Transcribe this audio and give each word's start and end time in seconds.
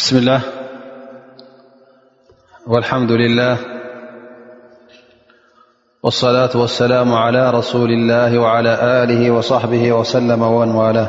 بسم 0.00 0.16
الله 0.16 0.40
والحمد 2.66 3.12
لله 3.12 3.56
والصلاة 6.02 6.50
والسلام 6.56 7.12
على 7.14 7.50
رسول 7.50 7.90
الله 7.90 8.38
وعلى 8.38 9.02
آله 9.02 9.30
وصحبه 9.30 9.92
وسلم 9.92 10.42
ومنوالاه 10.42 11.08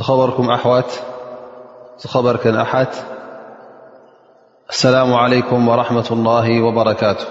خبركم 0.00 0.50
أحوت 0.50 0.90
خبركم 2.06 2.56
أحت 2.56 2.94
السلام 4.70 5.14
عليكم 5.14 5.68
ورحمة 5.68 6.06
الله 6.10 6.62
وبركاته 6.62 7.26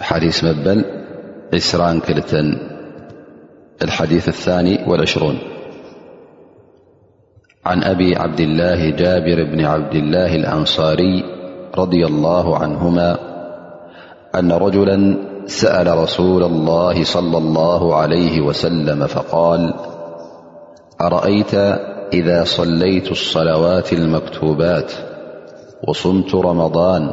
حديس 0.00 0.44
مب 0.44 0.84
عسرا 1.54 2.00
كلة 2.06 2.32
الحديث 3.82 4.28
الثاني 4.28 4.84
والعشرون 4.88 5.55
عن 7.66 7.82
أبي 7.84 8.16
عبد 8.16 8.40
الله 8.40 8.90
جابر 8.90 9.44
بن 9.44 9.64
عبد 9.64 9.94
الله 9.94 10.34
الأنصاري 10.36 11.24
رضي 11.78 12.06
الله 12.06 12.58
عنهما 12.58 13.18
أن 14.34 14.52
رجلا 14.52 15.16
سأل 15.46 15.98
رسول 15.98 16.42
الله 16.42 17.04
صلى 17.04 17.38
الله 17.38 17.94
عليه 17.96 18.40
وسلم 18.40 19.06
فقال 19.06 19.74
أرأيت 21.00 21.54
إذا 22.12 22.44
صليت 22.44 23.10
الصلوات 23.10 23.92
المكتوبات 23.92 24.92
وصمت 25.88 26.34
رمضان 26.34 27.10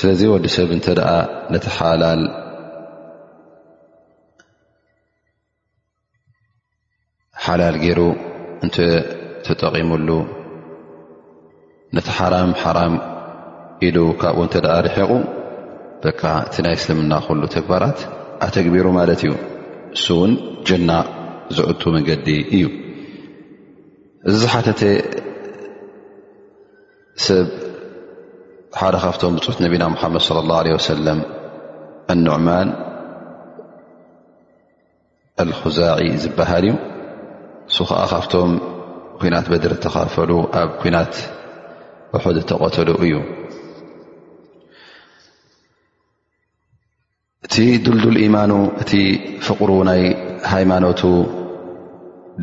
ስለዚ 0.00 0.20
ወዲ 0.34 0.46
ሰብ 0.56 0.70
እንተ 0.78 0.86
ደኣ 1.00 1.10
ነቲሓላል 1.54 2.22
ሓላል 7.50 7.76
ገይሩ 7.82 8.00
እንተ 8.64 8.76
ተጠቒሙሉ 9.46 10.08
ነቲ 11.96 12.06
ሓራም 12.18 12.50
ሓራም 12.62 12.94
ኢሉ 13.86 13.96
ካብኡ 14.20 14.38
እንተ 14.46 14.56
ደ 14.64 14.74
ርሒቑ 14.86 15.12
በቃ 16.04 16.20
እቲ 16.46 16.54
ናይ 16.64 16.76
ስልምና 16.82 17.14
ክሉ 17.24 17.40
ተግባራት 17.54 17.98
ኣተግቢሩ 18.46 18.86
ማለት 18.98 19.22
እዩ 19.26 19.32
እሱ 19.96 20.06
እውን 20.18 20.32
ጀና 20.68 20.90
ዘእቱ 21.56 21.82
መንገዲ 21.96 22.28
እዩ 22.58 22.68
እዚሓተተ 24.32 24.82
ሰብ 27.26 27.48
ሓደ 28.82 28.94
ካብቶም 29.06 29.34
ብፁት 29.40 29.58
ነቢና 29.64 29.82
ሙሓመድ 29.96 30.22
صለ 30.28 30.38
ላه 30.50 30.60
ه 30.76 30.80
ሰለም 30.90 31.18
ኣንዕማን 32.14 32.68
ኣልኹዛዒ 35.42 36.02
ዝበሃል 36.22 36.66
እዩ 36.70 36.74
ከዓ 37.88 38.00
ካብቶም 38.12 38.50
ኩናት 39.20 39.46
በድር 39.52 39.72
ዝተካፈሉ 39.76 40.30
ኣብ 40.60 40.70
ኩናት 40.82 41.12
ውሑድ 42.14 42.36
ተቆተሉ 42.50 42.88
እዩ 43.04 43.14
እቲ 47.46 47.56
ዱልዱል 47.84 48.16
ኢማኑ 48.26 48.52
እቲ 48.82 48.92
ፍቕሩ 49.46 49.70
ናይ 49.90 50.02
ሃይማኖቱ 50.52 51.02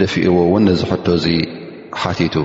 ደፊኡዎ 0.02 0.38
እውን 0.48 0.64
ነዝሕቶ 0.70 1.06
እዚ 1.20 1.26
ሓቲቱ 2.02 2.36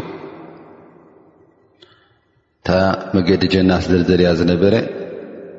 እታ 2.61 2.69
መገዲ 3.17 3.43
ጀና 3.53 3.71
ደለያ 4.11 4.31
ዝነበረ 4.41 4.75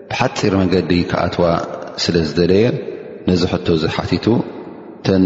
ብሓፂር 0.09 0.53
መገዲ 0.63 0.91
ክኣትዋ 1.11 1.45
ስለ 2.03 2.15
ዝደለየ 2.29 2.65
ነዝ 3.29 3.41
ሕቶ 3.51 3.67
ዚ 3.81 3.85
ሓቲቱ 3.97 4.25
ተን 5.05 5.23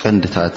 ቅንዲታት 0.00 0.56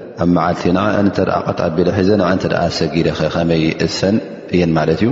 ኣብ 0.23 0.29
መዓልቲና 0.37 0.79
እተ 1.01 1.17
ቐጥ 1.47 1.59
ዓቢሎ 1.67 1.87
ሒዘ 1.97 2.09
ናብንተ 2.21 2.43
ሰጊደ 2.79 3.07
ከመይ 3.35 3.63
እሰን 3.85 4.15
እየን 4.55 4.71
ማለት 4.77 5.01
እዩ 5.03 5.09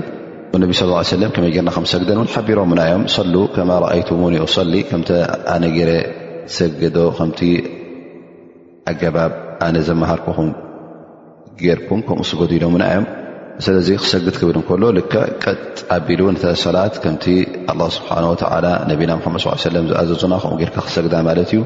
ነቢ 0.63 0.71
ስለ 0.79 0.91
ለም 1.21 1.31
ከመይ 1.35 1.51
ርና 1.57 1.69
ከም 1.75 1.85
ሰግደን 1.93 2.17
እውን 2.19 2.29
ሓቢሮምና 2.35 2.81
ዮም 2.91 3.03
ሰሉ 3.15 3.33
ከማ 3.55 3.71
ረኣይቱን 3.83 4.19
ሊ 4.73 4.81
ከምቲ 4.89 5.09
ኣነ 5.53 5.63
ገረ 5.77 5.91
ሰግዶ 6.57 6.97
ከምቲ 7.17 7.39
ኣገባብ 8.91 9.33
ኣነ 9.67 9.75
ዘመሃርኩኹም 9.89 10.49
ጌርኩም 11.63 12.01
ከምኡ 12.07 12.23
ስገዲሎምና 12.31 12.83
እዮም 12.93 13.07
ስለዚ 13.65 13.87
ክሰግድ 14.03 14.35
ክብል 14.41 14.57
እንከሎ 14.59 14.83
ል 14.95 14.99
ቀጥ 15.43 15.67
ዓቢሉ 15.97 16.21
ነተ 16.35 16.43
ሰላት 16.65 16.93
ከምቲ 17.03 17.25
ላ 17.81 17.89
ስብሓን 17.97 18.25
ነቢና 18.91 19.11
መድ 19.35 19.41
ص 19.45 19.67
ሰለም 19.69 19.87
ዝኣዘዝና 19.91 20.33
ከኡ 20.43 20.53
ጌርካ 20.63 20.77
ክሰግዳ 20.87 21.15
ማለት 21.29 21.49
እዩ 21.55 21.61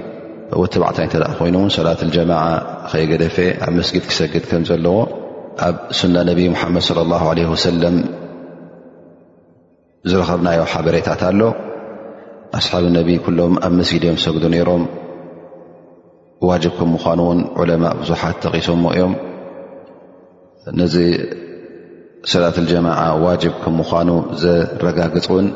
ወተባዕታይ 0.61 1.05
እተደ 1.07 1.23
ኮይኑእውን 1.39 1.71
ሰላት 1.75 1.99
ልጀማዓ 2.07 2.43
ከይገደፈ 2.91 3.35
ኣብ 3.65 3.71
መስጊድ 3.77 4.03
ክሰግድ 4.09 4.43
ከም 4.49 4.63
ዘለዎ 4.69 4.95
ኣብ 5.67 5.75
ሱና 5.99 6.15
ነቢይ 6.29 6.47
ሙሓመድ 6.55 6.85
ለ 6.97 7.03
ላه 7.11 7.23
ለ 7.37 7.45
ወሰለም 7.53 7.95
ዝረከብናዮ 10.09 10.61
ሓበሬታት 10.73 11.21
ኣሎ 11.29 11.41
ኣስሓብ 12.59 12.85
ነቢይ 12.99 13.17
ኩሎም 13.25 13.53
ኣብ 13.65 13.73
መስጊድ 13.79 14.03
እዮም 14.07 14.17
ሰግዱ 14.25 14.43
ነይሮም 14.55 14.83
ዋጅብ 16.49 16.73
ከም 16.79 16.89
ምዃኑ 16.95 17.19
እውን 17.27 17.39
ዑለማ 17.61 17.83
ብዙሓት 17.99 18.37
ተቒሶሞ 18.45 18.83
እዮም 18.95 19.13
ነዚ 20.81 20.95
ሰላት 22.31 22.57
ጀማዓ 22.71 22.99
ዋጅብ 23.25 23.53
ከም 23.63 23.73
ምኳኑ 23.81 24.09
ዘረጋግፅ 24.41 25.27
ውን 25.35 25.47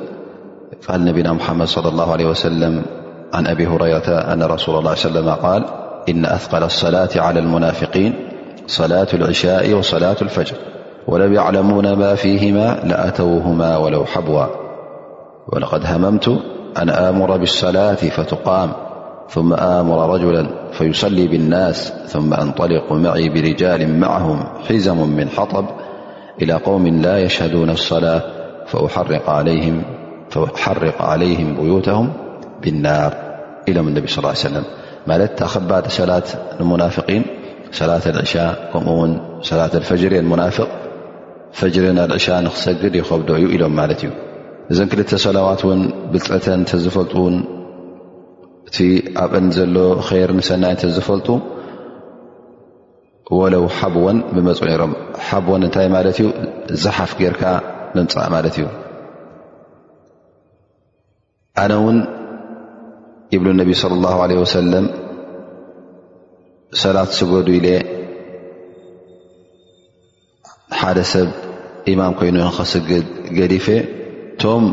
ቃል 0.85 1.01
ነቢና 1.09 1.27
ሙሓመድ 1.39 1.69
ለ 1.85 1.97
ላ 1.99 2.07
ለ 2.21 2.29
ወሰለም 2.31 2.75
عن 3.33 3.47
أبي 3.47 3.65
هريرة- 3.67 4.09
أن 4.09 4.43
رسول 4.43 4.75
الله 4.77 4.89
علي 4.89 4.99
وسلم-قال 4.99 5.65
إن 6.09 6.25
أثقل 6.25 6.63
الصلاة 6.63 7.09
على 7.15 7.39
المنافقين 7.39 8.13
صلاة 8.67 9.07
العشاء 9.13 9.73
وصلاة 9.73 10.15
الفجر 10.21 10.55
ولو 11.07 11.31
يعلمون 11.33 11.93
ما 11.93 12.15
فيهما 12.15 12.79
لأتوهما 12.83 13.77
ولو 13.77 14.05
حبوا 14.05 14.45
ولقد 15.53 15.85
هممت 15.85 16.39
أن 16.77 16.89
آمر 16.89 17.37
بالصلاة 17.37 17.95
فتقام 17.95 18.71
ثم 19.29 19.53
آمر 19.53 20.13
رجلا 20.15 20.47
فيصلي 20.71 21.27
بالناس 21.27 21.93
ثم 22.07 22.33
أنطلق 22.33 22.91
معي 22.93 23.29
برجال 23.29 23.99
معهم 23.99 24.43
حزم 24.69 24.97
من 25.15 25.29
حطب 25.29 25.65
إلى 26.41 26.53
قوم 26.53 26.87
لا 26.87 27.19
يشهدون 27.19 27.69
الصلاة 27.69 28.21
فأحرق 28.67 29.29
عليهم 31.01 31.55
بيوتهم 31.61 32.26
ብናር 32.63 33.11
ኢሎም 33.71 33.87
ነቢ 33.95 34.05
ስ 34.15 34.21
ሰለም 34.43 34.65
ማለት 35.09 35.31
ታከባድ 35.41 35.85
ሰላት 35.97 36.27
ንሙናፍቒን 36.59 37.23
ሰላት 37.79 38.05
ኣዕሻ 38.21 38.35
ከምኡ 38.71 38.93
ውን 38.99 39.11
ሰላት 39.49 39.73
ፈጅርን 39.89 40.25
ሙናፍቕ 40.31 40.67
ፈጅርን 41.59 41.97
ኣልዕሻ 42.05 42.27
ንኽሰግድ 42.45 42.93
ይኸብዶ 42.99 43.29
እዩ 43.39 43.45
ኢሎም 43.55 43.73
ማለት 43.81 44.01
እዩ 44.05 44.11
እዘን 44.71 44.87
ክልተ 44.93 45.11
ሰላዋት 45.25 45.61
ውን 45.69 45.81
ብፀተን 46.13 46.61
እተዝፈልጡን 46.65 47.35
እቲ 48.69 48.77
ኣብእ 49.23 49.45
ዘሎ 49.57 49.75
ኸይር 50.07 50.31
ምሰናይ 50.39 50.73
እተዝፈልጡ 50.77 51.27
ወለው 53.39 53.63
ሓብዎን 53.77 54.17
ብመፁ 54.35 54.59
ነሮም 54.67 54.91
ሓብወን 55.27 55.63
እንታይ 55.67 55.87
ማለት 55.95 56.17
እዩ 56.21 56.27
ዝሓፍ 56.83 57.11
ጌርካ 57.21 57.41
ንምፃእ 57.95 58.29
ማለት 58.35 58.55
እዩነ 58.59 58.75
ይብሉ 63.35 63.47
ነቢ 63.61 63.69
ስለ 63.81 63.93
ላሁ 64.03 64.17
ለ 64.31 64.35
ወሰለም 64.43 64.85
ሰላት 66.81 67.09
ስገዱ 67.17 67.47
ኢለ 67.57 67.65
ሓደ 70.79 70.99
ሰብ 71.11 71.27
ኢማም 71.93 72.13
ኮይኑ 72.19 72.35
ንኸስግድ 72.47 73.05
ገዲፈ 73.37 73.67
እቶም 73.79 74.65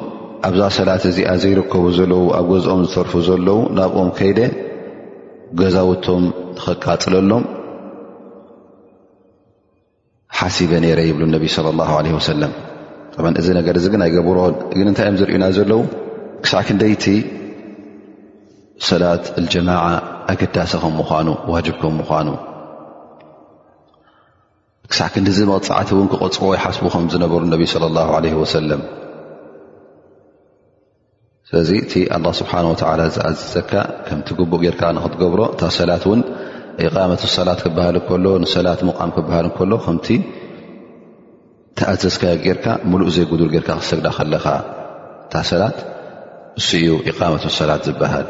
ኣብዛ 0.51 0.62
ሰላት 0.79 1.03
እዚኣ 1.11 1.31
ዘይርከቡ 1.43 1.83
ዘለዉ 1.99 2.23
ኣብ 2.39 2.47
ገዝኦም 2.53 2.81
ዝተርፉ 2.89 3.12
ዘለዉ 3.29 3.59
ናብኦም 3.77 4.09
ከይደ 4.19 4.39
ገዛውቶም 5.61 6.25
ኽቃፅለሎም 6.65 7.45
ሓሲበ 10.39 10.73
ነይረ 10.85 10.99
ይብሉ 11.12 11.25
ነቢ 11.37 11.47
ለ 11.65 11.79
ላ 11.85 11.93
ለ 12.07 12.19
ወሰለም 12.23 12.53
ጥ 13.15 13.39
እዚ 13.43 13.49
ነገር 13.59 13.75
እዚ 13.81 13.87
ግን 13.95 14.00
ናይ 14.05 14.11
ገብሮን 14.19 14.55
ግን 14.79 14.87
እንታይ 14.91 15.07
እዮም 15.09 15.17
ዝርዩና 15.21 15.45
ዘለዉ 15.59 15.83
ክሳዕ 16.45 16.62
ክንደይቲ 16.69 17.05
ሰላት 18.89 19.25
ልጀማዓ 19.43 19.85
ኣገዳሲ 20.33 20.73
ከም 20.83 20.93
ምኳኑ 21.01 21.29
ዋጅብከም 21.53 21.95
ምኳኑ 22.01 22.29
ክሳዕክ 24.91 25.15
ንዚ 25.25 25.39
መቕፃዕቲ 25.51 25.91
እውን 25.97 26.09
ክቐፅ 26.13 26.37
ይሓስቡ 26.57 26.85
ከም 26.95 27.05
ዝነበሩ 27.13 27.41
ነቢ 27.53 27.63
ስለ 27.75 27.85
ላ 27.97 28.03
ለ 28.25 28.33
ወሰለም 28.43 28.83
ስለዚ 31.49 31.71
እቲ 31.85 31.93
ኣላ 32.17 32.27
ስብሓነ 32.41 32.65
ወላ 32.73 33.01
ዝኣዘዘካ 33.17 33.73
ከምቲ 34.07 34.29
ግቡእ 34.39 34.61
ጌርካ 34.67 34.83
ንክትገብሮ 34.99 35.41
እንታ 35.53 35.63
ሰላት 35.79 36.05
እውን 36.09 36.21
ኢቃመት 36.87 37.23
ሰላት 37.39 37.59
ክበሃል 37.65 37.97
እንከሎ 38.03 38.27
ንሰላት 38.45 38.81
ሙቓም 38.91 39.11
ክበሃል 39.17 39.47
እከሎ 39.51 39.73
ከምቲ 39.87 40.07
ተኣዘዝካ 41.79 42.23
ጌርካ 42.47 42.67
ሙሉእ 42.91 43.13
ዘይጉዱል 43.17 43.51
ጌርካ 43.57 43.71
ክሰግዳ 43.83 44.07
ከለኻ 44.21 44.47
እንታ 45.25 45.35
ሰላት 45.53 45.77
ንሱእዩ 46.59 46.89
ኢቃመት 47.13 47.45
ሰላት 47.61 47.83
ዝበሃል 47.89 48.27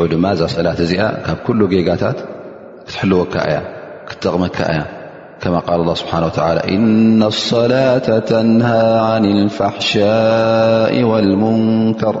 ዑ 0.00 0.02
ድማ 0.12 0.24
እዛ 0.34 0.40
ሰላት 0.56 0.78
እዚኣ 0.84 1.02
ካብ 1.24 1.44
ل 1.58 1.62
ጌጋታት 1.72 2.18
ክትሕልወካ 2.84 3.34
እያ 3.48 3.56
ክጠቕመካ 4.08 4.56
እያ 4.72 4.80
ከ 5.42 5.44
ه 5.66 5.94
ስብሓه 6.00 6.28
إ 6.74 6.78
لصላة 7.26 8.08
ተنهى 8.30 8.86
عن 9.08 9.24
الفحሻء 9.36 10.94
والንከር 11.10 12.16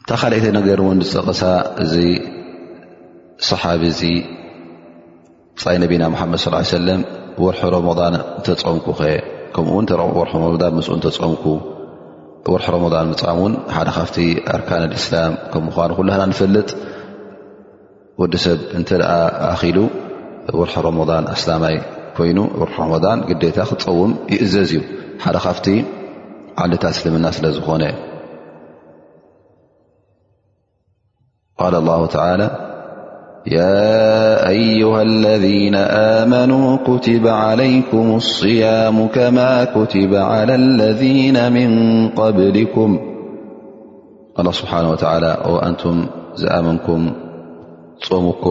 እታ 0.00 0.10
ካይተ 0.20 0.46
ነገር 0.58 0.80
ፀቕሳ 1.12 1.40
እዚ 1.84 1.94
صሓቢ 3.50 3.82
ዚ 4.00 4.02
ፃይ 5.62 5.76
ነቢና 5.84 6.02
መድ 6.14 6.40
ص 6.44 6.74
ሰለም 6.76 7.00
ርሑ 7.72 7.72
ረضን 7.88 8.14
እተፀምኩ 8.38 8.86
ኸ 8.98 9.02
ከምኡ 9.54 9.88
ር 10.26 10.54
ضን 10.62 10.74
ስ 10.86 10.88
እተፀምኩ 10.96 11.44
ወርሕ 12.52 12.66
ረመضን 12.74 13.06
ምፅም 13.12 13.30
እውን 13.38 13.52
ሓደ 13.76 13.88
ካፍቲ 13.96 14.16
ኣርካን 14.54 14.82
እስላም 14.98 15.32
ከም 15.52 15.62
ምኳኑ 15.68 15.90
ኩሉና 15.98 16.22
ንፈለጥ 16.32 16.68
ወዲ 18.20 18.34
ሰብ 18.44 18.58
እንተ 18.78 18.88
ኣ 19.14 19.16
ኣኪሉ 19.52 19.78
ወርሕ 20.60 20.74
ረመضን 20.86 21.24
ኣስላማይ 21.34 21.76
ኮይኑ 22.18 22.38
ር 22.66 22.68
ረመን 22.92 23.18
ግዴታ 23.30 23.58
ክፀውም 23.70 24.12
ይእዘዝ 24.34 24.70
እዩ 24.78 24.82
ሓደ 25.24 25.36
ካፍቲ 25.46 25.66
ዓልታት 26.64 26.94
እስልምና 26.96 27.26
ስለ 27.36 27.46
ዝኾነ 27.56 27.82
ቃል 31.62 31.76
ተ 32.14 32.16
ي 33.46 33.58
ኣيه 34.52 34.92
اለذن 35.08 35.76
መኑوا 36.32 36.72
كትب 36.88 37.26
علይكም 37.44 38.06
الصያሙ 38.20 38.98
كማ 39.14 39.38
كትب 39.74 40.12
على 40.30 40.54
اለذي 40.54 41.32
مን 41.56 41.70
قብሊكም 42.20 42.90
الله 44.38 44.52
ስብሓنه 44.60 44.88
و 45.52 45.54
ኣንቱም 45.66 45.96
ዝኣመንኩም 46.40 47.02
ፆምኮ 48.06 48.46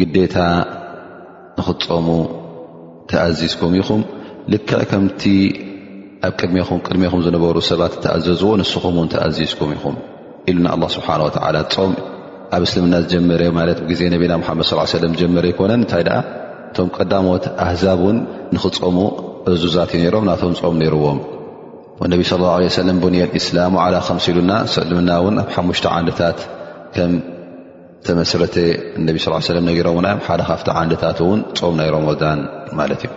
ግዴታ 0.00 0.36
ንኽፀሙ 1.58 2.08
ተኣዚዝኩም 3.10 3.72
ኢኹም 3.82 4.02
ል 4.52 4.54
ከምቲ 4.90 5.22
ኣብ 6.26 6.32
ቅድሜኹም 6.86 7.20
ዝነበሩ 7.26 7.56
ሰባት 7.72 7.92
ተኣዘዝዎ 8.04 8.50
ንስኹምን 8.60 9.06
ተኣዚዝኩም 9.14 9.70
ኢኹም 9.76 9.94
ኢሉ 10.50 10.58
لله 10.76 10.88
ስብሓه 10.96 11.18
و 11.26 11.86
ም 11.92 11.94
ኣብ 12.54 12.62
እስልምና 12.66 12.94
ዝጀመረ 13.04 13.42
ማለት 13.58 13.78
ብግዜ 13.84 14.00
ነቢና 14.14 14.32
ሙሓመድ 14.42 14.66
ሰለም 14.94 15.12
ዝጀመረ 15.18 15.44
ይኮነን 15.52 15.78
እንታይ 15.82 16.02
ደኣ 16.08 16.16
እቶም 16.70 16.88
ቀዳሞት 16.96 17.44
ኣህዛብ 17.64 18.00
እውን 18.04 18.16
ንኽፀሙ 18.54 18.96
እዙዛትእዩ 19.54 20.00
ነይሮም 20.02 20.24
ናቶም 20.30 20.52
ፆም 20.62 20.76
ነርዎም 20.82 21.18
ነቢ 22.12 22.20
ስ 22.30 22.38
ላ 22.42 22.46
ሰለም 22.78 22.96
ቡን 23.04 23.14
እስላም 23.40 23.74
ዓላ 23.84 23.96
ከምሲሉና 24.08 24.52
ስልምና 24.74 25.10
እውን 25.22 25.36
ኣብ 25.42 25.48
ሓሙሽተ 25.56 25.86
ዓንድታት 25.96 26.38
ከም 26.96 27.12
ተመስረተ 28.06 28.56
እነቢ 29.00 29.16
ስ 29.26 29.44
ሰለም 29.50 29.66
ነገሮምእውናዮም 29.70 30.22
ሓደ 30.28 30.40
ካብቲ 30.50 30.68
ዓንድታት 30.80 31.20
እውን 31.26 31.42
ፆም 31.60 31.76
ናይ 31.80 31.88
ሮሞን 31.96 32.40
ማለት 32.80 33.02
እዩ 33.08 33.12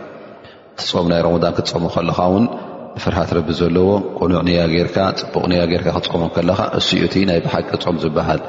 እቲ 0.77 0.81
ፆም 0.97 1.07
ናይ 1.13 1.21
ሮሞን 1.25 1.43
ክትፀሙ 1.57 1.83
ከለኻ 1.95 2.19
ውን 2.35 2.45
ፍርሃት 3.03 3.31
ረቢ 3.37 3.49
ዘለዎ 3.61 3.89
ቆኑዕንያ 4.19 4.61
ጌርካ 4.75 4.97
ፅቡቕንያ 5.21 5.59
ጌርካ 5.73 5.87
ክፀሞም 6.05 6.31
ከለካ 6.37 6.59
እስኡ 6.79 6.99
እቲ 7.09 7.15
ናይ 7.31 7.39
ብሓቂ 7.47 7.69
ፆም 7.85 7.97
ዝበሃል 8.05 8.39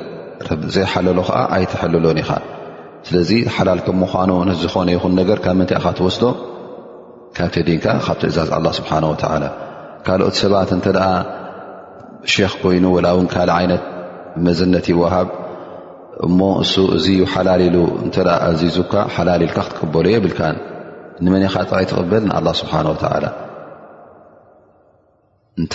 ቢ 0.62 0.70
ዘይሓለሎ 0.76 1.18
ከዓ 1.28 1.40
ኣይ 1.56 1.64
ትሐልሎን 1.72 2.18
ኢኻ 2.24 2.32
ስለዚ 3.08 3.30
ሓላል 3.56 3.80
ከም 3.86 3.98
ምኳኑ 4.04 4.30
ዝኾነ 4.62 4.90
ይኹን 4.96 5.14
ነገር 5.20 5.38
ካብ 5.44 5.56
ምንታይ 5.60 5.78
ኢካ 5.80 5.88
ትወስዶ 5.98 6.24
ካብተደንካ 7.38 7.86
ካብ 8.06 8.18
ትእዛዝ 8.22 8.50
ኣላ 8.58 8.68
ስብሓን 8.80 9.06
ወተላ 9.12 9.44
ካልኦት 10.06 10.36
ሰባት 10.42 10.70
እንተ 10.78 10.86
ደኣ 10.98 11.08
ሼክ 12.34 12.54
ኮይኑ 12.62 12.84
ወላ 12.96 13.08
እውን 13.16 13.28
ካልእ 13.34 13.56
ዓይነት 13.60 13.84
መዘነት 14.46 14.86
ይወሃብ 14.94 15.30
እሞ 16.26 16.40
እሱ 16.64 16.74
እዚዩ 16.98 17.20
ሓላሊሉ 17.34 17.78
እተ 18.06 18.16
ኣዚዙካ 18.50 18.94
ሓላሊልካ 19.16 19.58
ክትቀበሎ 19.68 20.06
የብልካን 20.16 20.58
ንመን 21.26 21.44
ኻ 21.54 21.66
ጥራይ 21.70 21.86
ትቕበል 21.92 22.24
ንኣላ 22.30 22.48
ስብሓን 22.62 22.88
ወዓላ 22.94 23.26
እንተ 25.62 25.74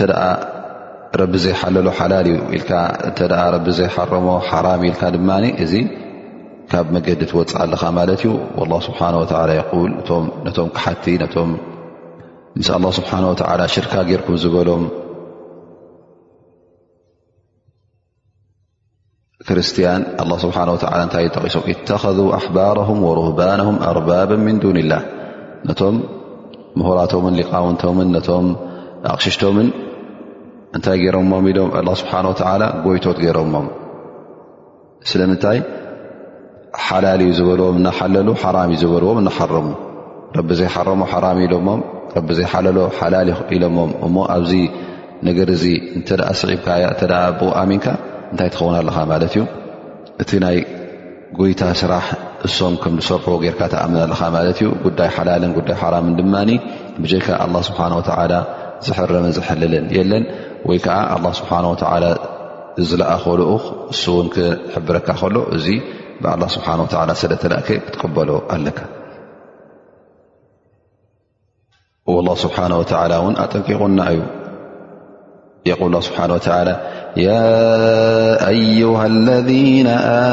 ረቢ 1.21 1.35
ዘይሓለሎ 1.45 1.87
ሓላል 1.99 2.27
እዩ 2.31 3.73
ዘይረሞ 3.79 4.27
ሓራ 4.49 4.67
ኢል 4.91 4.97
ድማ 5.17 5.31
እዚ 5.65 5.73
ካብ 6.73 6.87
መገዲ 6.95 7.23
ትወፅ 7.31 7.53
ለካ 7.73 7.83
ማለት 7.99 8.23
እዩ 8.27 8.33
ስ 8.85 10.69
ክሓቲ 10.77 11.07
ስ 12.69 12.79
ስሓ 12.99 13.59
ሽርካ 13.75 13.95
ርኩም 14.21 14.37
ዝበሎም 14.45 14.85
ክርስትያን 19.47 20.03
ስ 20.43 20.45
ታይ 21.13 21.25
ጠቂሶም 21.37 21.65
ተከذ 21.91 22.19
ኣሕባሮهም 22.41 22.99
ورህባናهም 23.09 23.77
ኣርባባ 23.93 24.31
ምን 24.47 24.57
ዱን 24.63 24.77
ላ 24.91 24.95
ነቶም 25.69 25.97
ምሁራቶምን 26.79 27.35
ሊቃውንቶም 27.41 27.99
ኣቕሽሽቶምን 29.11 29.69
እንታይ 30.77 30.97
ገይሮሞም 31.03 31.47
ኢሎም 31.53 31.71
ኣላ 31.79 31.89
ስብሓን 32.01 32.27
ወተዓላ 32.33 32.63
ጎይቶት 32.85 33.19
ገይሮሞም 33.25 33.67
ስለምንታይ 35.11 35.59
ሓላል 36.87 37.21
እዩ 37.25 37.33
ዝበልዎም 37.39 37.77
እናሓለሉ 37.81 38.29
ሓራም 38.43 38.71
እዩ 38.75 38.79
ዝበልዎም 38.85 39.19
እናሓረሙ 39.23 39.69
ረቢ 40.39 40.51
ዘይሓረሙ 40.61 41.01
ሓራ 41.13 41.25
ኢሎሞ 41.47 41.69
ረቢ 42.17 42.29
ዘይሓለሎ 42.39 42.79
ሓላል 42.99 43.31
ኢሎሞም 43.57 43.91
እሞ 44.07 44.17
ኣብዚ 44.37 44.53
ነገር 45.29 45.49
እዚ 45.57 45.65
እንተኣ 45.97 46.29
ስዒብካ 46.41 46.69
እተ 46.93 47.03
ብኡ 47.41 47.51
ኣሚንካ 47.63 47.87
እንታይ 48.31 48.49
ትኸውን 48.55 48.77
ኣለኻ 48.81 48.97
ማለት 49.13 49.35
እዩ 49.37 49.43
እቲ 50.23 50.31
ናይ 50.45 50.57
ጎይታ 51.39 51.61
ስራሕ 51.81 52.07
እሶም 52.47 52.75
ከም 52.83 52.95
ዝሰርሑዎ 53.03 53.37
ጌርካ 53.45 53.61
ተኣምና 53.75 54.01
ኣለኻ 54.07 54.23
ማለት 54.39 54.59
እዩ 54.63 54.69
ጉዳይ 54.87 55.11
ሓላልን 55.19 55.53
ጉዳይ 55.59 55.77
ሓራምን 55.83 56.17
ድማ 56.21 56.35
ብጀካ 57.03 57.27
ላ 57.53 57.57
ስብሓንወላ 57.69 58.33
ዝሕርም 58.87 59.27
ዝልልን 59.37 59.87
የለን 59.97 60.25
ወይ 60.69 60.79
ከዓ 60.85 60.97
ኣ 61.15 61.33
ስብሓ 61.41 61.51
ወ 61.73 61.75
ዝለኣኸልኡ 62.89 63.51
እሱ 63.93 64.03
እውን 64.15 64.29
ክሕብረካ 64.35 65.09
ከሎ 65.21 65.37
እዚ 65.57 65.67
ብ 66.23 66.47
ስብሓ 66.55 66.69
ስለተላእከ 67.23 67.69
ክትቀበሎ 67.87 68.31
ኣለካ 68.55 68.81
ስብሓ 72.45 72.57
ወ 72.81 72.85
እን 73.29 73.35
ኣጠንቂቁና 73.45 73.99
እዩ 74.13 74.21
يقول 75.67 75.87
الله 75.87 76.01
سبحانه 76.01 76.35
وتعالى 76.35 76.81
يا 77.17 78.49
أيها 78.49 79.07
الذين 79.07 79.87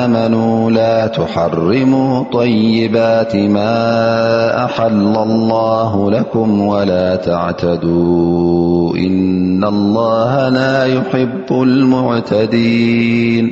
آمنوا 0.03 0.71
لا 0.71 1.07
تحرموا 1.07 2.23
طيبات 2.33 3.35
ما 3.35 4.65
أحل 4.65 5.15
الله 5.15 6.11
لكم 6.11 6.61
ولا 6.61 7.15
تعتدوا 7.15 8.95
إن 8.97 9.63
الله 9.63 10.49
لا 10.49 10.85
يحب 10.85 11.45
المعتدين 11.51 13.51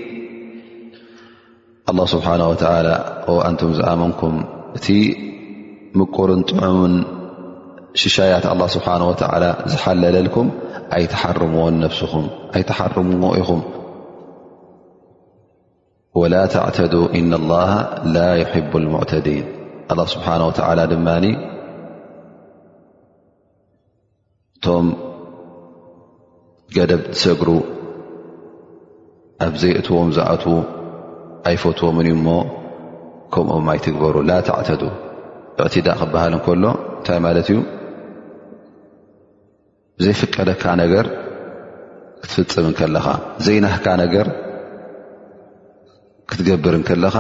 الله 1.90 2.06
سبحانه 2.06 2.50
وتعالى 2.50 3.04
أنتم 3.46 3.74
منكم 4.00 4.44
ي 4.90 5.14
مكرنطعن 5.96 7.04
ششايت 7.94 8.46
الله 8.46 8.68
سبحانه 8.68 9.10
وتعالى 9.10 9.56
زحلللكم 9.66 10.50
ኣይ 10.96 11.06
ተሓርምዎን 11.14 11.74
ነፍስኹም 11.84 12.26
ኣይ 12.56 12.64
ተሓርምዎ 12.70 13.30
ኢኹም 13.42 13.62
ወላ 16.20 16.36
ተዕተዱ 16.54 16.94
እና 17.20 17.32
الላሃ 17.42 17.72
ላ 18.16 18.24
يሕቡ 18.42 18.72
الሙዕተዲን 18.84 19.46
ه 19.90 20.08
ስብሓንه 20.14 20.46
ወላ 20.70 20.80
ድማ 20.94 21.08
እቶም 24.56 24.88
ገደብ 26.76 27.02
ዝሰግሩ 27.20 27.50
ኣብዘይእትዎም 29.46 30.10
ዝኣት 30.18 30.44
ኣይፈትዎምን 31.50 32.08
እዩሞ 32.12 32.28
ከምኡም 33.34 33.68
ይ 33.76 33.80
ትግበሩ 33.86 34.16
ላ 34.30 34.34
ተዕተዱ 34.50 34.84
እዕትዳእ 35.64 35.98
ክበሃል 36.02 36.34
እንከሎ 36.38 36.64
እንታይ 36.98 37.20
ማለት 37.26 37.48
እዩ 37.54 37.58
ብዘይፍቀደካ 40.00 40.64
ነገር 40.82 41.06
ክትፍፅምን 42.24 42.74
ከለኻ 42.80 43.06
ዘይናህካ 43.46 43.86
ነገር 44.04 44.28
ክትገብርን 46.30 46.84
ከለኻ 46.90 47.16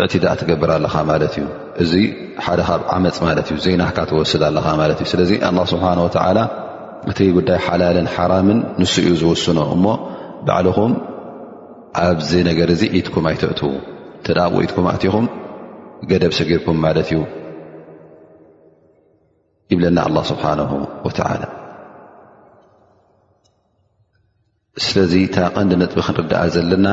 እዕቲዳእ 0.00 0.34
ትገብር 0.40 0.70
ኣለኻ 0.74 0.94
ማለት 1.10 1.32
እዩ 1.38 1.46
እዚ 1.82 1.92
ሓደ 2.46 2.60
ካብ 2.68 2.82
ዓመፅ 2.94 3.16
ማለት 3.28 3.46
እዩ 3.52 3.56
ዘይናህካ 3.64 3.98
ትወስድ 4.10 4.42
ኣለኻ 4.48 4.66
ማለት 4.82 4.98
እዩ 5.02 5.08
ስለዚ 5.12 5.30
ኣላ 5.48 5.58
ስብሓን 5.72 5.98
ወተዓላ 6.06 6.38
እቲ 7.12 7.18
ጉዳይ 7.38 7.58
ሓላልን 7.66 8.08
ሓራምን 8.14 8.58
ንስ 8.82 8.94
እዩ 9.04 9.08
ዝውስኖ 9.22 9.58
እሞ 9.74 9.84
ባዕልኹም 10.48 10.94
ኣብዚ 12.06 12.30
ነገር 12.50 12.68
እዚ 12.76 12.82
ኢትኩም 13.00 13.24
ኣይትእትው 13.32 13.72
እንተዳ 14.18 14.38
ኢትኩም 14.66 14.88
ኣእትኹም 14.94 15.26
ገደብ 16.10 16.32
ስጊርኩም 16.38 16.78
ማለት 16.86 17.08
እዩ 17.12 17.18
ይብለና 19.72 19.98
ኣላ 20.08 20.16
ስብሓነ 20.30 20.60
ወላ 21.06 21.42
ስለዚ 24.86 25.12
ታቐንዲ 25.36 25.72
ነጥቢ 25.82 25.98
ክንርዳኣ 26.06 26.42
ዘለና 26.54 26.86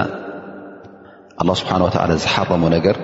ኣላ 1.42 1.50
ስብሓን 1.62 1.82
ወዓላ 1.88 2.12
ዝሓረሙ 2.26 2.64
ነገር 2.76 2.98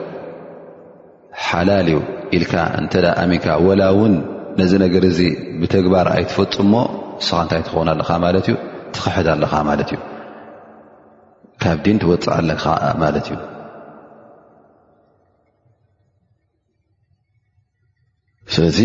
ሓላል 1.45 1.87
ዩ 1.93 1.99
ኢልካ 2.37 2.53
እንተ 2.79 2.93
ኣሚንካ 3.23 3.47
ወላ 3.67 3.81
እውን 3.93 4.13
ነዚ 4.59 4.71
ነገር 4.85 5.03
እዚ 5.11 5.19
ብተግባር 5.61 6.07
ኣይ 6.15 6.23
ትፈፅምሞ 6.31 6.73
ንስኻ 7.21 7.39
እንታይ 7.45 7.61
ትኸውና 7.69 7.89
ኣለካ 7.95 8.09
ማለት 8.25 8.45
እዩ 8.49 8.57
ትኽሕዳ 8.97 9.27
ኣለኻ 9.37 9.53
ማለት 9.69 9.89
እዩ 9.93 9.99
ካብ 11.63 11.77
ዲን 11.87 11.97
ትወፅኣ 12.03 12.35
ለኻ 12.49 12.63
ማለት 13.03 13.27
እዩ 13.31 13.39
ስለዚ 18.55 18.79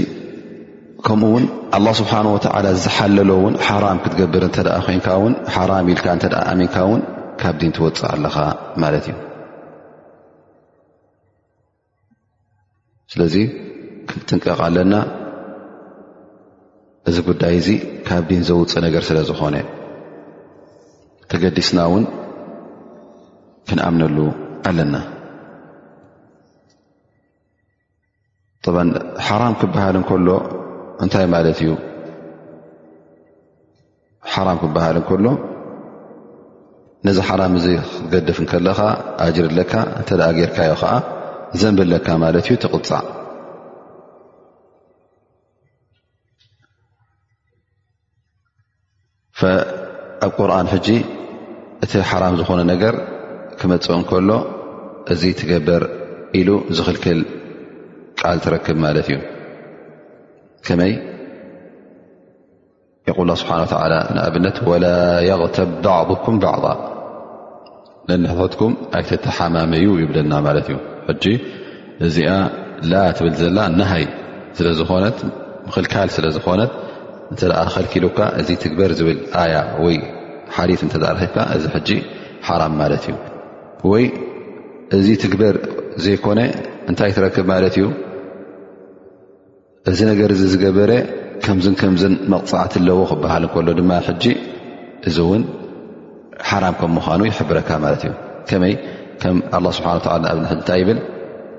ከምኡ 1.09 1.29
ውን 1.35 1.45
ኣላ 1.77 1.87
ስብሓን 1.99 2.27
ወተዓላ 2.37 2.67
ዝሓለሎ 2.85 3.31
ውን 3.45 3.55
ሓራም 3.67 3.99
ክትገብር 4.05 4.43
እንተ 4.49 4.57
ኮይንካውን 4.87 5.35
ሓራም 5.55 5.87
ኢልካ 5.93 6.07
እተ 6.19 6.25
ኣሚንካ 6.53 6.77
ውን 6.91 7.01
ካብ 7.41 7.55
ዲን 7.61 7.73
ትወፅእ 7.77 8.09
ኣለኻ 8.15 8.37
ማለት 8.83 9.05
እዩ 9.11 9.15
ስለዚ 13.13 13.35
ክጥንቀቕ 14.11 14.59
ኣለና 14.67 14.95
እዚ 17.11 17.17
ጉዳይ 17.29 17.55
እዚ 17.61 17.69
ካብ 18.09 18.23
ድን 18.33 18.45
ዘውፅእ 18.51 18.83
ነገር 18.87 19.03
ስለ 19.09 19.19
ዝኮነ 19.31 19.57
ተገዲስና 21.33 21.79
እውን 21.89 22.05
ክንኣምነሉ 23.71 24.19
ኣለና 24.71 24.95
ሓራም 29.31 29.55
ክበሃል 29.61 29.97
እንከሎ 30.01 30.29
እንታይ 31.05 31.27
ማለት 31.35 31.59
እዩ 31.65 31.71
ሓራም 34.33 34.57
ክበሃል 34.63 34.97
ንከሎ 35.01 35.27
ነዚ 37.07 37.19
ሓራም 37.29 37.53
እዚ 37.59 37.67
ክትገደፍ 37.91 38.39
ከለካ 38.53 38.81
ኣጅር 39.25 39.47
ለካ 39.59 39.73
እንተ 40.01 40.11
ደኣ 40.21 40.29
ጌይርካዮ 40.39 40.73
ከዓ 40.81 40.93
ዘንብለካ 41.61 42.07
ማለት 42.25 42.45
እዩ 42.49 42.57
ትቕፃእ 42.65 43.05
ኣብ 50.25 50.31
ቁርኣን 50.39 50.69
ሕጂ 50.73 50.89
እቲ 51.85 51.93
ሓራም 52.11 52.35
ዝኾነ 52.39 52.61
ነገር 52.73 52.95
ክመፅ 53.59 53.87
እንከሎ 53.99 54.31
እዚ 55.13 55.23
ትገበር 55.41 55.83
ኢሉ 56.39 56.49
ዝኽልክል 56.77 57.21
ቃል 58.21 58.39
ትረክብ 58.45 58.79
ማለት 58.87 59.09
እዩ 59.11 59.17
ከመይ 60.69 60.93
قል 63.19 63.31
ه 63.35 63.37
ስሓ 63.41 63.51
ንኣብነት 64.17 64.57
ላ 64.85 64.89
يغተብ 65.31 65.69
ባعضኩም 65.85 66.35
ባعض 66.45 66.65
ሕትኩም 68.41 68.73
ኣይተሓማመዩ 68.99 69.87
ይብለና 70.03 70.33
ለት 70.57 70.69
እዩ 71.11 71.25
እዚኣ 72.07 72.31
ላ 72.91 72.95
ትብል 73.17 73.35
ዘላ 73.41 73.59
ናሃይ 73.79 74.05
ስለ 74.57 74.67
ዝኮነት 74.79 75.17
ክልካ 75.75 75.95
ስለ 76.17 76.27
ዝኾነ 76.37 76.61
እ 77.33 77.35
ከኪሉካ 77.75 78.19
እዚ 78.41 78.49
ትግበር 78.63 78.91
ዝብል 78.99 79.19
ኣያ 79.43 79.55
ወይ 79.85 79.97
ሓፍ 80.57 80.81
እተብካ 80.89 81.37
እዚ 81.57 81.65
ሓራ 82.47 82.63
ማለት 82.81 83.05
እዩ 83.09 83.15
ወይ 83.93 84.05
እዚ 84.99 85.07
ትግበር 85.23 85.55
ዘይኮነ 86.05 86.41
እንታይ 86.91 87.11
ትረክብ 87.17 87.47
ማት 87.53 87.65
እዩ 87.77 87.85
እዚ 89.89 89.99
ነገር 90.11 90.31
እዚ 90.35 90.43
ዝገበረ 90.53 90.93
ከምዝን 91.45 91.75
ከምዝን 91.81 92.15
መቕፅዕት 92.33 92.73
ኣለዎ 92.81 92.99
ክበሃል 93.11 93.45
ከሎ 93.53 93.69
ድማ 93.79 93.93
ሕጂ 94.07 94.25
እዚ 95.09 95.17
ውን 95.31 95.43
ሓራም 96.49 96.75
ከም 96.81 96.91
ምዃኑ 96.97 97.21
ይሕብረካ 97.31 97.71
ማለት 97.85 98.03
እዩ 98.07 98.13
ከመይ 98.51 98.75
ከም 99.23 99.39
ኣላ 99.59 99.67
ስብሓን 99.79 100.01
ላ 100.25 100.33
ኣብንሕ 100.33 100.51
እንታይ 100.59 100.79
ይብል 100.83 100.99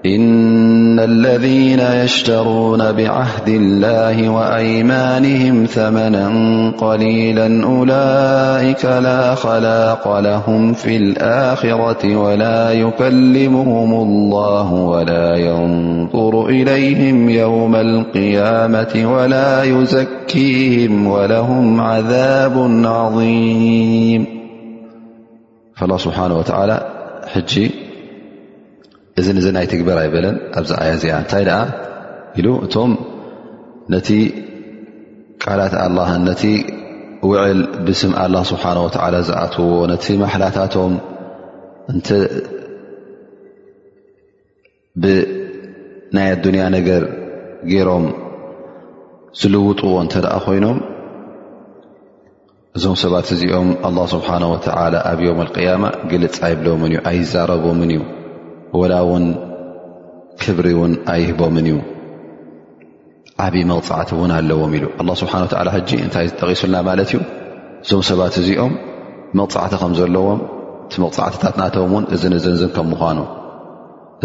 إن 0.05 0.99
الذين 0.99 1.79
يشترون 1.79 2.91
بعهد 2.91 3.47
الله 3.47 4.29
وأيمانهم 4.29 5.65
ثمنا 5.65 6.31
قليلا 6.77 7.63
أولئك 7.63 8.85
لا 8.85 9.35
خلاق 9.35 10.19
لهم 10.19 10.73
في 10.73 10.97
الآخرة 10.97 12.15
ولا 12.15 12.71
يكلمهم 12.71 13.93
الله 13.93 14.73
ولا 14.73 15.35
ينظر 15.35 16.49
إليهم 16.49 17.29
يوم 17.29 17.75
القيامة 17.75 19.11
ولا 19.17 19.63
يزكيهم 19.63 21.07
ولهم 21.07 21.81
عذاب 21.81 22.53
عظيم 22.85 24.25
فالله 25.77 25.97
سبحانه 25.97 26.37
وتعالى 26.39 26.85
ج 27.47 27.69
እዚ 29.19 29.27
እዚ 29.39 29.47
ናይ 29.55 29.65
ትግበር 29.71 29.97
ኣይበለን 30.01 30.35
ኣብዚ 30.59 30.71
ኣያ 30.81 30.91
እዚኣ 30.97 31.13
እንታይ 31.21 31.43
ደኣ 31.47 31.57
ኢሉ 32.39 32.47
እቶም 32.65 32.91
ነቲ 33.93 34.09
ቃላት 35.43 35.73
ኣላን 35.83 36.21
ነቲ 36.29 36.43
ውዕል 37.29 37.59
ብስም 37.85 38.11
ኣላ 38.23 38.35
ስብሓን 38.51 38.77
ወዓላ 38.83 39.15
ዝኣትዎ 39.29 39.67
ነቲ 39.91 40.05
መሓላታቶም 40.21 40.93
እንተ 41.93 42.07
ብናይ 45.03 46.29
ኣዱኒያ 46.35 46.63
ነገር 46.77 47.03
ገይሮም 47.71 48.05
ዝልውጥዎ 49.39 49.91
እንተ 50.03 50.13
ደኣ 50.25 50.35
ኮይኖም 50.45 50.79
እዞም 52.77 52.95
ሰባት 53.03 53.27
እዚኦም 53.35 53.69
ኣላ 53.89 53.97
ስብሓና 54.13 54.43
ወተዓላ 54.55 54.95
ኣብ 55.11 55.19
ዮም 55.27 55.39
ኣልቅያማ 55.47 55.83
ግልፅ 56.13 56.35
ኣይብሎምን 56.47 56.89
እዩ 56.95 56.99
ኣይዛረቦምን 57.09 57.91
እዩ 57.95 57.99
ወላ 58.79 58.93
ውን 59.09 59.25
ክብሪ 60.41 60.67
ውን 60.79 60.93
ኣይህቦምን 61.13 61.65
እዩ 61.71 61.77
ዓብይ 63.45 63.63
መቕፃዕቲ 63.71 64.09
እውን 64.15 64.31
ኣለዎም 64.37 64.71
ኢሉ 64.77 64.85
ስብሓ 65.21 65.33
ሕጂ 65.75 65.89
እንታይ 66.05 66.27
ዝጠቂሱልና 66.29 66.75
ማለት 66.89 67.09
እዩ 67.13 67.17
እዞም 67.83 68.01
ሰባት 68.09 68.35
እዚኦም 68.41 68.73
መቕፃዕቲ 69.39 69.73
ከም 69.83 69.93
ዘለዎም 69.99 70.39
ቲ 70.93 71.01
መቕፃዕትታት 71.05 71.55
ናተም 71.61 71.91
ውን 71.95 72.05
እዝን 72.15 72.33
ዝንዝን 72.45 72.71
ከም 72.75 72.87
ምኳኑ 72.93 73.19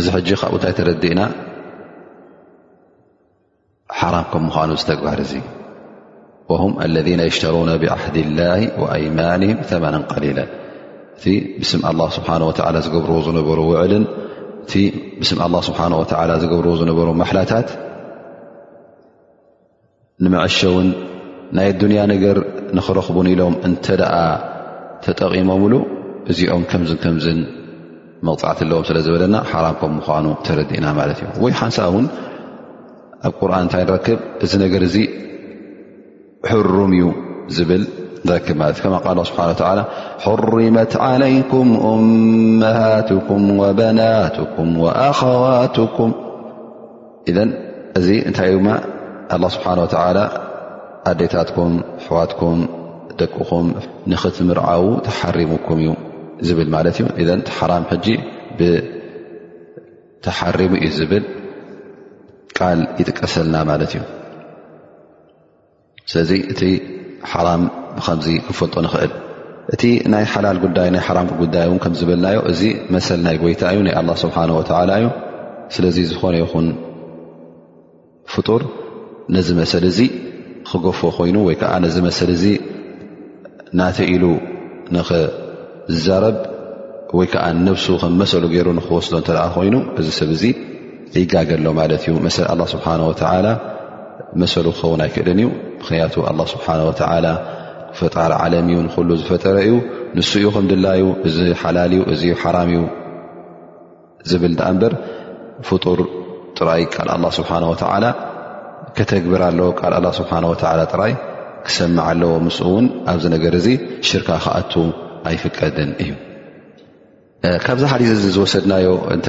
እዚ 0.01 0.07
ሕጂ 0.17 0.29
ካብኡ 0.41 0.53
እንታይ 0.59 0.75
ተረዲእና 0.79 1.21
ሓራም 4.01 4.27
ከም 4.33 4.45
ምዃኑ 4.49 4.71
ዝተግባር 4.83 5.19
እዙ 5.27 5.33
ም 6.71 6.73
ለذ 6.95 7.07
የሽተሩነ 7.31 7.71
ብዓህድ 7.83 8.17
ላ 8.39 8.43
ማንም 9.19 9.53
መና 9.85 9.97
قሊል 10.13 10.39
እቲ 11.17 11.25
ምስም 11.63 11.83
ስብሓ 12.19 12.31
ዝገብርዎ 12.87 13.19
ዝነበሩ 13.29 13.61
ውዕልን 13.71 14.05
እቲ 14.65 14.75
ምስም 15.21 15.39
ኣላ 15.45 15.55
ስብሓን 15.67 15.93
ወተላ 16.01 16.31
ዝገብርዎ 16.43 16.73
ዝነበሮ 16.81 17.09
ማሓላታት 17.21 17.69
ንመዐሸ 20.25 20.59
ውን 20.75 20.89
ናይ 21.57 21.69
ዱንያ 21.81 22.01
ነገር 22.13 22.37
ንኽረኽቡን 22.77 23.27
ኢሎም 23.33 23.55
እንተ 23.69 23.87
ደኣ 24.01 24.15
ተጠቒሞምሉ 25.05 25.75
እዚኦም 26.33 26.63
ከምዝን 26.71 26.99
ከምዝን 27.03 27.41
መቕፃዕት 28.29 28.59
ኣለዎም 28.67 28.85
ስለ 28.89 28.99
ዝበለና 29.07 29.37
ሓራም 29.51 29.77
ከም 29.81 29.93
ምኳኑ 29.99 30.27
ተረዲእና 30.47 30.87
ማለት 31.01 31.19
እዩ 31.25 31.29
ወይ 31.45 31.53
ሓንሳ 31.61 31.79
እውን 31.91 32.07
ኣብ 33.29 33.35
ቁርን 33.41 33.63
እንታይ 33.67 33.85
ንረክብ 33.91 34.21
እዚ 34.47 34.53
ነገር 34.65 34.83
እዚ 34.89 34.97
ሕሩም 36.53 36.93
እዩ 36.99 37.09
ዝብል 37.59 37.83
እ 38.29 38.31
ه 38.31 38.35
ه 39.61 39.85
حرመت 40.25 40.95
عليكم 41.07 41.67
أمهتك 41.93 43.25
وبنتك 43.61 44.55
وኣخوتكም 44.83 46.11
እዚ 47.99 48.09
እታይ 48.31 48.51
الله 49.35 49.49
ስنه 49.55 50.25
ኣዴታ 51.09 51.35
ሕዋት 52.09 52.33
ደቅኹም 53.21 53.67
ንክትር 54.13 54.59
ተحሙ 55.07 55.49
حራ 57.59 57.73
ተحሙ 60.27 60.75
እዩ 60.87 60.99
ቃ 62.57 62.61
يጥቀሰልና 63.01 63.57
እ 66.33 66.75
ሓራም 67.33 67.63
ብከምዚ 67.97 68.29
ክፈልጦ 68.47 68.75
ንኽእል 68.87 69.13
እቲ 69.75 69.83
ናይ 70.13 70.25
ሓላል 70.33 70.57
ጉዳይ 70.65 70.89
ናይ 70.95 71.03
ሓራም 71.09 71.29
ጉዳይ 71.43 71.65
እውን 71.69 71.79
ከምዝብልናዮ 71.85 72.39
እዚ 72.51 72.63
መሰል 72.95 73.21
ናይ 73.27 73.37
ጎይታ 73.43 73.63
እዩ 73.75 73.81
ናይ 73.87 73.95
ኣላ 74.01 74.09
ስብሓን 74.23 74.51
ወተዓላ 74.59 74.91
እዩ 75.01 75.07
ስለዚ 75.75 75.97
ዝኾነ 76.11 76.35
ይኹን 76.43 76.67
ፍጡር 78.33 78.63
ነዚ 79.37 79.49
መሰል 79.61 79.85
እዚ 79.91 79.99
ክገፎ 80.69 81.01
ኮይኑ 81.19 81.37
ወይ 81.49 81.57
ከዓ 81.61 81.73
ነዚ 81.85 81.97
መሰል 82.09 82.31
እዚ 82.37 82.45
ናተ 83.81 83.99
ኢሉ 84.15 84.25
ንኽዛረብ 84.97 86.37
ወይ 87.19 87.27
ከዓ 87.33 87.45
ነብሱ 87.67 87.87
ከምመሰሉ 88.03 88.45
ገይሩ 88.55 88.69
ንክወስዶ 88.79 89.15
እንተደኣ 89.21 89.45
ኮይኑ 89.57 89.75
እዚ 90.03 90.07
ሰብ 90.21 90.31
እዚ 90.37 90.45
ይጋገሎ 91.23 91.67
ማለት 91.81 92.03
እዩ 92.07 92.13
መሰሊ 92.27 92.45
ኣላ 92.53 92.61
ስብሓን 92.75 93.01
ወተዓላ 93.11 93.47
መሰሉ 94.43 94.67
ክኸውን 94.77 95.01
ኣይክእልን 95.05 95.39
እዩ 95.43 95.49
ምክንያቱ 95.85 96.15
ኣላ 96.31 96.41
ስብሓ 96.53 96.67
ወተላ 96.89 97.27
ፍጣር 97.99 98.31
ዓለም 98.43 98.67
እዩ 98.73 98.77
ንኩሉ 98.85 99.09
ዝፈጠረ 99.21 99.57
እዩ 99.65 99.75
ንስእኡ 100.17 100.45
ከምድላዩ 100.55 101.03
እዚ 101.29 101.37
ሓላል 101.63 101.93
ዩ 101.97 102.01
እዚ 102.13 102.23
ሓራም 102.43 102.71
እዩ 102.73 102.81
ዝብል 104.31 104.55
እምበር 104.71 104.93
ፍጡር 105.69 105.99
ጥራይ 106.59 106.83
ቃል 106.95 107.09
ኣላ 107.17 107.25
ስብሓን 107.39 107.65
ወተዓላ 107.73 108.07
ከተግብር 108.97 109.43
ኣሎ 109.49 109.61
ካል 109.81 109.93
ኣላ 109.99 110.07
ስብሓ 110.21 110.31
ወላ 110.53 110.81
ጥራይ 110.95 111.15
ክሰማዕ 111.67 112.05
ኣለዎ 112.13 112.33
ምስኡ 112.49 112.67
እውን 112.73 112.87
ኣብዚ 113.13 113.25
ነገር 113.37 113.53
እዚ 113.63 113.69
ሽርካ 114.09 114.29
ክኣቱ 114.45 114.73
ኣይፍቀድን 115.31 115.91
እዩ 116.05 116.11
ካብዚ 117.65 117.83
ሓዲት 117.95 118.11
እዚ 118.19 118.25
ዝወሰድናዮ 118.37 118.89
እንተ 119.15 119.27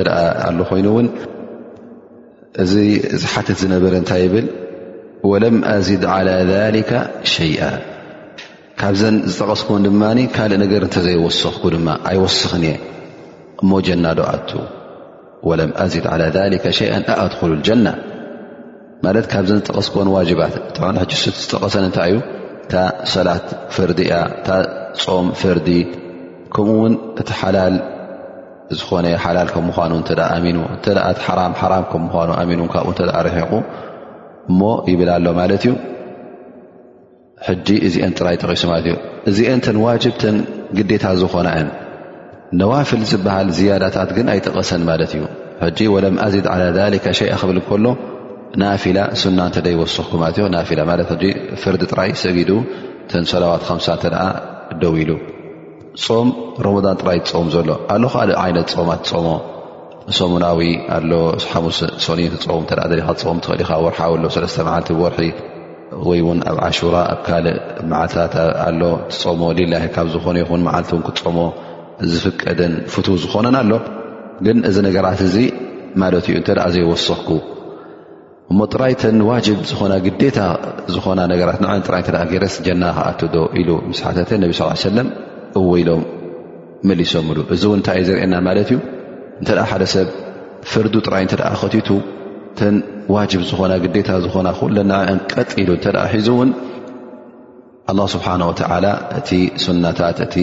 ኣሉ 0.49 0.59
ኮይኑ 0.69 0.87
እውን 0.93 1.07
እዚ 2.65 2.73
ዚሓትት 3.23 3.57
ዝነበረ 3.63 3.93
እንታይ 4.03 4.21
ይብል 4.27 4.45
ወለም 5.31 5.55
ኣዚድ 5.73 6.03
لى 6.27 6.35
ذሊከ 6.53 6.91
ሸይኣ 7.33 7.61
ካብዘን 8.79 9.15
ዝጠቐስክዎን 9.29 9.83
ድማ 9.87 10.01
ካልእ 10.35 10.57
ነገር 10.63 10.81
እንተዘይወስኽኩ 10.87 11.61
ድማ 11.75 11.87
ኣይወስኽን 12.09 12.63
እየ 12.69 12.73
እሞ 13.61 13.71
ጀና 13.87 14.05
ዶ 14.17 14.19
ኣቱ 14.33 14.49
ወለም 15.49 15.71
ኣዚድ 15.83 16.05
ከ 16.63 16.65
ሸይኣ 16.79 16.93
ኣኣድሉጀና 17.13 17.87
ማለት 19.05 19.25
ካብዘን 19.33 19.59
ዝጠቀስክዎን 19.61 20.09
ዋጅባት 20.17 20.53
ሕስ 21.13 21.21
ዝጠቐሰን 21.43 21.83
እንታይ 21.89 22.07
እዩ 22.11 22.17
ታ 22.71 22.73
ሰላት 23.13 23.47
ፈርዲ 23.75 23.99
እያ 24.07 24.13
እታ 24.37 24.47
ፆም 25.03 25.27
ፈርዲ 25.41 25.69
ከምኡውን 26.53 26.93
እቲ 27.21 27.29
ሓላል 27.39 27.75
ዝኾነ 28.77 29.05
ሓላል 29.23 29.47
ከም 29.55 29.63
ምኑ 29.69 29.75
ኣኑ 29.85 29.93
ከም 31.91 32.01
ምኑ 32.07 32.31
ኣኑ 32.43 32.61
ካብኡ 32.75 32.97
ርሒቑ 33.27 33.51
እሞ 34.51 34.61
ይብል 34.91 35.09
ኣሎ 35.15 35.25
ማለት 35.39 35.63
እዩ 35.67 35.71
ሕጂ 37.47 37.67
እዚአን 37.87 38.11
ጥራይ 38.19 38.35
ጠቂሱ 38.43 38.63
ማለት 38.71 38.85
እዩ 38.89 38.95
እዚአን 39.29 39.59
ተን 39.65 39.77
ዋጅብ 39.85 40.13
ተን 40.21 40.35
ግዴታ 40.77 41.05
ዝኾና 41.21 41.49
ዮን 41.59 41.69
ነዋፍል 42.59 43.01
ዝብሃል 43.11 43.47
ዝያዳታት 43.59 44.09
ግን 44.17 44.27
ኣይጠቐሰን 44.33 44.81
ማለት 44.89 45.11
እዩ 45.17 45.23
ሕጂ 45.63 45.79
ወለምኣዚድ 45.95 46.45
ዓ 46.53 46.57
ሊካ 46.95 47.05
ሸይ 47.19 47.31
ክብል 47.41 47.59
ከሎ 47.69 47.85
ናፊላ 48.63 48.97
ሱና 49.21 49.39
እንተደይወሰክኩ 49.49 50.11
ለ 50.41 50.45
ናፊላ 50.55 50.81
ፍርዲ 51.63 51.81
ጥራይ 51.91 52.11
ሰጊዱ 52.23 52.51
ተን 53.13 53.25
ሰላዋት 53.31 53.63
ከምሳተ 53.69 54.03
ደው 54.83 54.93
ኢሉ 55.01 55.11
ፆም 56.05 56.29
ሮመን 56.65 56.87
ጥራይ 57.01 57.19
ፆም 57.33 57.49
ዘሎ 57.57 57.71
ኣለ 57.95 58.03
ከዓደ 58.13 58.31
ዓይነት 58.43 58.69
ፆማት 58.77 59.03
ፆሞ 59.11 59.27
ሰሙናዊ 60.17 60.59
ኣሎ 60.95 61.11
ሓሙስ 61.51 61.77
ሶኒን 62.05 62.33
ክፀም 62.41 62.59
እተ 62.63 62.71
ዘኻ 62.97 63.07
ፀም 63.21 63.37
ትኽእል 63.43 63.61
ኢኻ 63.63 63.71
ወርሓሎ 63.85 64.23
ሰለስተ 64.35 64.57
መዓልቲ 64.67 64.89
ወርሒ 65.01 65.19
ወይ 66.07 66.19
እውን 66.23 66.39
ኣብ 66.49 66.57
ዓሹራ 66.67 66.95
ኣብ 67.13 67.19
ካልእ 67.27 67.57
መዓልታት 67.91 68.35
ኣሎ 68.67 68.81
ትፀሞ 69.11 69.41
ሌላይ 69.59 69.83
ካብ 69.95 70.07
ዝኾነ 70.15 70.35
ይኹን 70.43 70.61
መዓልቲ 70.67 70.89
እውን 70.95 71.03
ክፀሞ 71.09 71.39
ዝፍቀደን 72.11 72.73
ፍቱ 72.93 73.07
ዝኾነን 73.25 73.57
ኣሎ 73.61 73.71
ግን 74.45 74.57
እዚ 74.69 74.77
ነገራት 74.87 75.21
እዚ 75.27 75.35
ማለት 76.01 76.25
እዩ 76.29 76.35
እተ 76.41 76.49
ኣ 76.65 76.69
ዘይወሰኽኩ 76.75 77.29
እሞ 78.51 78.59
ጥራይተን 78.73 79.17
ዋጅብ 79.29 79.59
ዝኾና 79.71 79.93
ግዴታ 80.07 80.39
ዝኾና 80.95 81.19
ነገራት 81.33 81.59
ን 81.65 81.77
ጥራይ 81.87 82.03
ተ 82.07 82.25
ገይረስ 82.31 82.55
ጀና 82.67 82.83
ክኣትዶ 82.97 83.35
ኢሉ 83.61 83.69
ምስ 83.91 83.99
ሓተተ 84.05 84.31
ነብ 84.43 84.51
ስ 84.59 84.67
ሰለም 84.87 85.07
እወ 85.61 85.71
ኢሎም 85.83 86.03
መሊሶም 86.89 87.27
ሉ 87.37 87.45
እዚ 87.55 87.63
እውን 87.69 87.79
እንታይ 87.79 87.97
ዩ 88.01 88.07
ዘርእና 88.09 88.33
ማለት 88.47 88.69
እዩ 88.75 88.79
እንተደኣ 89.39 89.63
ሓደ 89.71 89.83
ሰብ 89.93 90.07
ፍርዱ 90.71 90.93
ጥራይ 91.05 91.23
እተደ 91.27 91.41
ኸቲቱ 91.61 91.89
ተን 92.59 92.75
ዋጅብ 93.15 93.41
ዝኾና 93.49 93.73
ግዴታ 93.83 94.09
ዝኾና 94.25 94.47
ኩለናዕአን 94.59 95.19
ቀጥ 95.31 95.49
ኢሉ 95.61 95.69
እንተ 95.77 95.87
ሒዙ 96.13 96.27
እውን 96.35 96.51
ኣላ 97.93 97.99
ስብሓን 98.13 98.41
ወተዓላ 98.49 98.85
እቲ 99.19 99.29
ሱናታት 99.63 100.19
እቲ 100.25 100.35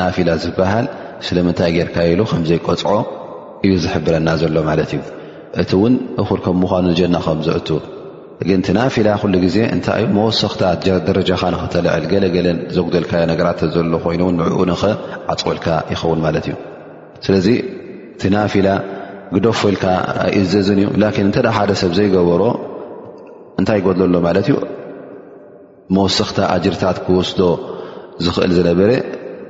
ናፊላ 0.00 0.30
ዝበሃል 0.42 0.86
ስለምንታይ 1.28 1.70
ጌይርካ 1.76 1.96
ኢሉ 2.12 2.20
ከምዘይቆፅዖ 2.32 2.92
እዩ 3.66 3.72
ዝሕብረና 3.84 4.28
ዘሎ 4.42 4.56
ማለት 4.68 4.90
እዩ 4.96 5.00
እቲ 5.62 5.70
እውን 5.78 5.94
እኹር 6.24 6.40
ከም 6.44 6.58
ምዃኑ 6.64 6.84
ንጀና 6.92 7.16
ከም 7.28 7.40
ዝእቱ 7.48 7.68
ግን 8.48 8.58
እቲ 8.62 8.68
ናፊላ 8.78 9.08
ኩሉ 9.24 9.34
ግዜ 9.46 9.56
እንታይዩ 9.78 10.06
መወሰኽታት 10.18 10.82
ደረጃኻ 11.08 11.42
ንኽተልዕል 11.56 12.04
ገለገለ 12.12 12.48
ዘጉደልካዮ 12.76 13.22
ነገራት 13.32 13.60
ዘሎ 13.76 13.92
ኮይኑእውን 14.04 14.38
ንዕኡ 14.42 14.60
ንኽዓፅወልካ 14.74 15.66
ይኸውን 15.94 16.20
ማለት 16.26 16.46
እዩ 16.50 16.56
ስለዚ 17.26 17.46
እቲ 18.18 18.24
ናፊላ 18.34 18.68
ግደፍ 19.34 19.58
ወኢልካ 19.66 19.84
ኣእዘዝን 20.22 20.78
እዩ 20.82 20.86
ላኪን 21.02 21.24
እንተዳ 21.28 21.46
ሓደ 21.56 21.70
ሰብ 21.82 21.92
ዘይገበሮ 21.98 22.42
እንታይ 23.60 23.76
ይጎድለሎ 23.80 24.14
ማለት 24.26 24.46
እዩ 24.50 24.56
መወሰኽታ 25.96 26.38
ኣጅርታት 26.54 26.96
ክወስዶ 27.04 27.40
ዝኽእል 28.24 28.52
ዝነበረ 28.58 28.90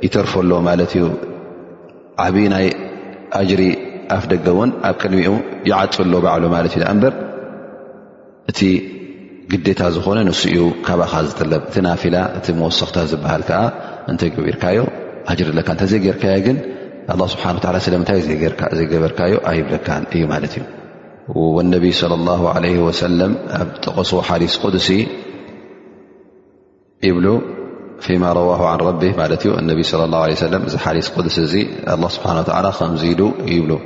ይተርፈሎ 0.05 0.51
ማለት 0.69 0.93
እዩ 0.99 1.05
ዓብዪ 2.27 2.45
ናይ 2.55 2.67
ኣጅሪ 3.41 3.63
ኣፍ 4.17 4.27
ደገ 4.33 4.47
እውን 4.55 4.71
ኣብ 4.89 4.97
ቅድሚኡ 5.03 5.33
ይዓፅሎ 5.73 6.13
ባዕሉ 6.27 6.45
ማለት 6.59 6.75
እዩ 6.77 6.83
ዳ 6.85 6.89
እምበር 6.95 7.15
እቲ 8.53 8.61
ግዴታ 9.53 9.81
ዝኾነ 9.99 10.19
ንስ 10.29 10.43
እኡ 10.57 10.65
ካባ 10.89 11.01
ኻ 11.13 11.27
ዝጥለብ 11.29 11.63
እቲ 11.71 11.77
ናፊላ 11.89 12.17
እቲ 12.41 12.47
መወሰኽታ 12.63 12.97
ዝበሃል 13.13 13.45
ከዓ 13.51 13.63
እንተገቢርካዮ 14.13 14.81
ኣጅሪ 15.33 15.49
ለካ 15.59 15.69
እንተዘይጌርካየ 15.77 16.37
ግን 16.47 16.59
الله 17.15 17.27
سبحانه 17.27 17.57
وتالى 17.59 17.79
لمبر 18.85 20.53
والنبي 21.35 21.93
صلى 21.93 22.15
الله 22.15 22.49
عليه 22.51 22.79
وسلم 22.79 23.37
ق 23.85 24.21
حيث 24.21 24.57
قدس 24.57 24.93
ب 27.05 27.41
فيما 28.01 28.33
رواه 28.33 28.67
عن 28.69 28.79
ربه 28.79 29.11
لى 29.29 29.85
الله 30.05 30.19
عله 30.19 30.35
سم 30.35 30.67
يث 30.97 31.13
دس 31.19 31.39
الله 31.95 32.09
سبحانه 32.17 32.41
وتالى 32.41 32.71
م 32.81 32.97
ب 33.69 33.79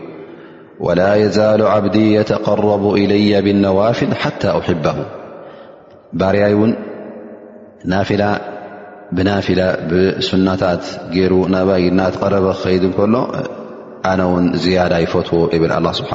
ولا 0.81 1.15
يزال 1.15 1.63
عبدي 1.63 2.15
يتقرب 2.15 2.95
إلي 2.95 3.43
بالنوافل 3.43 4.15
حتى 4.15 4.49
أحبه 4.59 4.95
بارين 6.13 6.75
نالة 7.85 8.52
ብናፊላ 9.17 9.61
ብሱናታት 9.91 10.85
ገይሩ 11.15 11.33
ናባይድና 11.55 12.01
ትቀረበ 12.15 12.47
ክከይድ 12.59 12.85
ንከሎ 12.89 13.15
ኣነ 14.11 14.21
ውን 14.33 14.45
ዝያዳ 14.63 14.93
ይፈትዎ 15.05 15.41
ብል 15.63 15.73
ስብሓ 16.01 16.13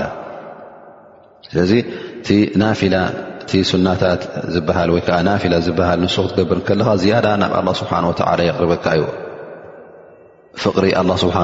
ላ 0.00 0.04
ስለዚ 1.48 1.72
ቲ 3.50 3.52
ናታት 3.84 4.22
ዝሃ 4.54 4.76
ወይዓ 4.94 5.18
ናፊላ 5.28 5.54
ዝሃል 5.66 6.00
ንሱ 6.04 6.16
ክትገብር 6.24 6.58
ከለካ 6.68 6.88
ያዳ 7.12 7.26
ናብ 7.42 7.68
ስብሓ 7.80 7.94
የቅርበካ 8.48 8.86
ዩ 9.00 9.04
ፍቅሪ 10.64 10.86
ስብሓ 11.24 11.36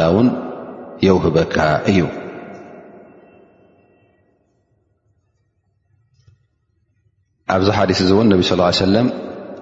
ላ 0.00 0.04
ውን 0.16 0.28
የውህበካ 1.06 1.56
እዩ 1.92 2.00
ኣብዚ 7.54 7.68
ሓዲ 7.76 7.90
እዚ 8.04 8.10
እውን 8.14 8.26
ነብ 8.32 8.40
ስ 8.48 8.54
ሰለም 8.84 9.06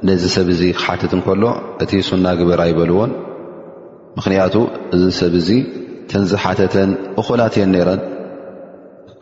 ነዚ 0.06 0.24
ሰብ 0.34 0.48
እዚ 0.54 0.60
ክሓትት 0.78 1.12
ንከሎ 1.18 1.44
እቲ 1.82 1.92
ሱና 2.08 2.26
ግበር 2.40 2.60
ኣይበልዎን 2.64 3.10
ምክንያቱ 4.18 4.54
እዚ 4.96 5.02
ሰብ 5.20 5.32
እዚ 5.40 5.48
ተንዝሓተተን 6.10 6.90
እኮላት 7.20 7.54
የን 7.60 7.70
ነረን 7.76 8.02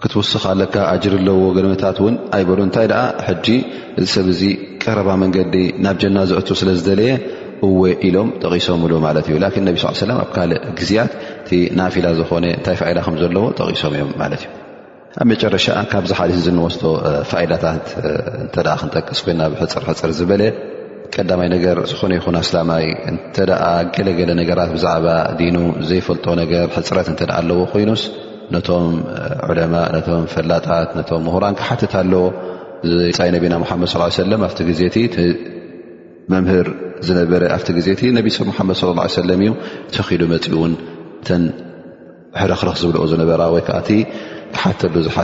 ክትውስኽኣለካ 0.03 0.75
ኣጅር 0.95 1.15
ኣለዎ 1.21 1.39
ገለመታት 1.57 1.99
እውን 2.03 2.17
ኣይበሉን 2.37 2.67
እንታይ 2.69 2.87
ደኣ 2.93 3.03
ሕጂ 3.29 3.47
እዚ 4.01 4.07
ሰብ 4.17 4.27
እዚ 4.35 4.43
ቀረባ 4.83 5.09
መንገዲ 5.23 5.55
ናብ 5.87 5.97
ጀና 6.03 6.19
ዘእት 6.33 6.51
ስለዝደለየ 6.63 7.13
እወ 7.69 7.83
ኢሎም 8.09 8.29
ጠቂሶምሉ 8.43 8.93
ማለት 9.07 9.27
እዩ 9.31 9.37
ላን 9.45 9.65
ነ 9.69 9.77
ስ 9.85 9.95
ሰለ 10.03 10.11
ኣብ 10.27 10.31
ካልእ 10.37 10.61
ግዜያት 10.81 11.13
እቲ 11.45 11.53
ናፊላ 11.81 12.07
ዝኾነ 12.21 12.45
እንታይ 12.59 12.77
ፈኢላ 12.83 13.01
ከም 13.09 13.17
ዘለዎ 13.25 13.45
ጠቂሶም 13.63 13.95
እዮም 13.99 14.13
ማለት 14.23 14.43
እዩ 14.47 14.65
ኣብ 15.21 15.27
መጨረሻ 15.33 15.67
ካብዝሓሊት 15.91 16.41
ዝንወስቶ 16.47 16.83
ፋኢላታት 17.29 17.85
እተ 18.47 18.57
ክንጠቅስ 18.81 19.21
ኮይና 19.27 19.43
ብሕፅርሕፅር 19.53 20.11
ዝበለ 20.19 20.43
ቀዳማይ 21.15 21.49
ነገር 21.55 21.77
ዝኾነ 21.91 22.13
ይኹን 22.19 22.37
ኣስላማይ 22.41 22.85
እንተደኣ 23.11 23.63
ገለገለ 23.97 24.31
ነገራት 24.41 24.71
ብዛዕባ 24.77 25.07
ዲኑ 25.39 25.57
ዘይፈልጦ 25.91 26.27
ነገር 26.43 26.67
ሕፅረት 26.77 27.09
እንተኣ 27.13 27.31
ኣለዎ 27.39 27.59
ኮይኑስ 27.73 28.03
ነቶም 28.55 28.87
ዑለማ 29.49 29.75
ነቶም 29.97 30.25
ፈላጣት 30.35 30.91
ነቶም 30.99 31.23
ምሁራን 31.29 31.57
ክሓትት 31.63 31.95
ኣለዎ 32.03 32.25
ዘፃይ 32.99 33.31
ነቢና 33.37 33.55
ሓመድ 33.73 33.91
ሰለም 34.21 34.43
ኣብቲ 34.51 34.61
ግዜቲ 34.71 34.97
መምህር 36.33 36.67
ዝነበረ 37.07 37.43
ኣብቲ 37.57 37.69
ግዜእቲ 37.81 38.03
ነብ 38.19 38.29
ሰብ 38.39 38.49
ሓመድ 38.59 38.79
ለ 39.31 39.33
እዩ 39.41 39.51
ተኺሉ 39.97 40.23
መፅኡ 40.35 40.53
እውን 40.59 40.73
ተን 41.27 41.43
ሕረኽረኽ 42.41 42.77
ዝብልኦ 42.85 43.05
ዝነበራ 43.11 43.43
ወይከዓእቲ 43.55 43.91
ሉ 44.93 45.03
ዝሰ 45.07 45.23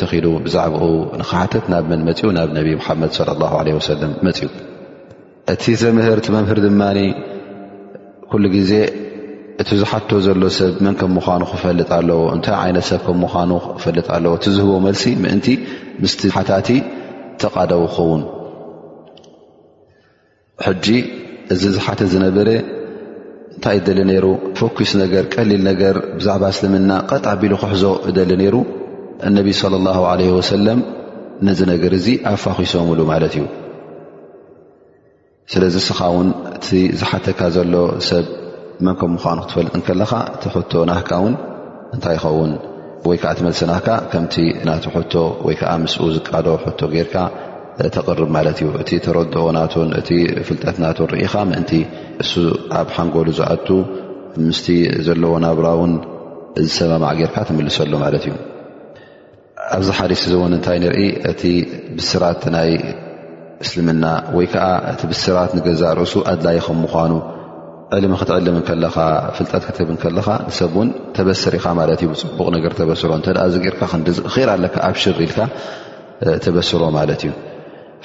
ተ 0.00 0.30
ብዛኡ 0.46 1.44
ት 1.52 1.64
ናብ 1.72 1.86
ን 1.98 2.12
ፅኡ 2.18 2.28
ናብ 2.36 2.48
ድ 2.56 3.76
ሰ 3.86 3.96
ፅ 3.96 4.46
እቲ 5.52 5.64
ምህር 5.96 6.18
ምህር 6.34 6.58
ድማ 6.66 6.82
ሉ 8.42 8.50
ግዜ 8.56 8.72
እቲ 9.62 9.70
ዝሓ 9.80 9.92
ዘሎ 10.26 10.42
ሰብ 10.58 10.74
መን 10.84 10.94
ም 11.10 11.10
ምኑ 11.16 11.42
ክፈጥ 11.50 11.90
ኣለዎ 11.96 12.20
እታይ 12.36 12.64
ይነ 12.70 12.78
ሰብ 12.90 13.04
ም 13.22 13.24
ኑ 13.50 13.58
ክፈጥ 13.76 13.98
ለዎእ 14.24 14.46
ዝህ 14.56 14.68
መሲ 14.86 15.02
ን 15.24 16.06
ስ 16.12 16.32
ታ 16.50 16.60
ተደው 17.44 17.84
ክኸውን 17.92 18.22
እዚ 21.54 21.62
ዝሓ 21.76 21.86
በ 22.36 22.40
እንታይ 23.54 23.78
ደሊ 23.86 23.98
ነይሩ 24.10 24.26
ፎኪስ 24.58 24.92
ነገር 25.00 25.24
ቀሊል 25.34 25.60
ነገር 25.68 25.94
ብዛዕባ 26.18 26.44
እስልምና 26.54 26.92
ቐጣ 27.10 27.24
ኣቢሉ 27.34 27.52
ክሕዞ 27.60 27.84
እደሊ 28.10 28.30
ነይሩ 28.40 28.54
እነቢይ 29.28 29.54
صለ 29.60 29.74
ላሁ 29.86 30.00
ዓለ 30.12 30.20
ወሰለም 30.38 30.80
ነዝ 31.46 31.60
ነገር 31.72 31.92
እዙ 31.98 32.06
ኣፋኺሶምሉ 32.30 32.98
ማለት 33.12 33.34
እዩ 33.38 33.44
ስለዚ 35.52 35.74
ስኻ 35.86 36.00
ውን 36.16 36.28
እቲ 36.56 36.68
ዝሓተካ 37.00 37.40
ዘሎ 37.56 37.74
ሰብ 38.08 38.26
መን 38.86 38.94
ከም 39.00 39.10
ምዃኑ 39.16 39.38
ክትፈልጥ 39.46 39.70
ንከለኻ 39.80 40.12
እቲ 40.34 40.44
ሕቶ 40.54 40.72
ናህካ 40.90 41.10
ውን 41.24 41.34
እንታይ 41.94 42.14
ይኸውን 42.18 42.52
ወይ 43.08 43.16
ከዓ 43.22 43.30
እቲመልሲ 43.34 43.60
ናህካ 43.72 43.88
ከምቲ 44.12 44.34
ናቲ 44.68 44.84
ሕቶ 44.96 45.14
ወይ 45.48 45.56
ከዓ 45.60 45.72
ምስኡ 45.84 46.02
ዝቃዶ 46.16 46.48
ሕቶ 46.64 46.80
ጌይርካ 46.94 47.16
ተቕርብ 47.94 48.28
ማለት 48.36 48.56
እዩ 48.62 48.68
እቲ 48.82 48.90
ተረድኦናትን 49.04 49.88
እቲ 50.00 50.08
ፍልጠትናትን 50.48 51.06
ርኢኻ 51.12 51.34
ምእንቲ 51.50 51.72
እሱ 52.22 52.32
ኣብ 52.80 52.88
ሓንጎሉ 52.96 53.28
ዝኣቱ 53.38 53.68
ምስ 54.48 54.58
ዘለዎ 55.06 55.32
ናብራ 55.44 55.66
ውን 55.80 55.92
ዝሰመማዕ 56.66 57.12
ጌርካ 57.20 57.36
ትምልሰሉ 57.48 57.92
ማለት 58.04 58.24
እዩ 58.28 58.34
ኣብዚ 59.76 59.88
ሓደ 59.98 60.12
ስዝውነ 60.20 60.52
እንታይ 60.58 60.78
ንርኢ 60.82 61.00
እቲ 61.30 61.42
ብስራት 61.98 62.42
ናይ 62.54 62.70
እስልምና 63.64 64.04
ወይ 64.36 64.46
ከዓ 64.52 64.66
እቲ 64.92 65.00
ብስራት 65.12 65.50
ንገዛእ 65.58 65.92
ርእሱ 66.00 66.14
ኣድላይ 66.32 66.58
ከም 66.66 66.78
ምኳኑ 66.84 67.12
ዕልሚ 67.96 68.12
ክትዕልም 68.20 68.56
ከለካ 68.68 68.96
ፍልጠት 69.36 69.62
ክትህብ 69.68 69.88
ን 69.94 69.98
ከለኻ 70.02 70.28
ንሰብውን 70.48 70.88
ተበስር 71.16 71.54
ኢኻ 71.58 71.66
ማለት 71.80 72.00
እዩ 72.04 72.08
ብፅቡቕ 72.12 72.46
ነገር 72.56 72.72
ተበስሮ 72.78 73.10
እንተኣዚ 73.18 73.54
ገርካ 73.66 73.82
ክዝእራ 74.06 74.48
ኣለካ 74.58 74.76
ኣብሽር 74.88 75.18
ኢልካ 75.26 75.38
ተበስሮ 76.44 76.82
ማለት 76.98 77.20
እዩ 77.26 77.32